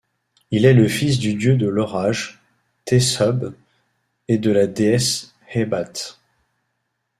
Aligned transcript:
Il 0.49 0.65
est 0.65 0.73
le 0.73 0.87
fils 0.87 1.19
du 1.19 1.35
dieu 1.35 1.55
de 1.57 1.67
l'Orage, 1.67 2.41
Teshub, 2.85 3.53
et 4.27 4.39
de 4.39 4.49
la 4.49 4.65
déesse 4.65 5.35
Hebat. 5.53 6.17